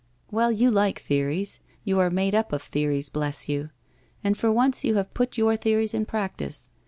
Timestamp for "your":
5.37-5.55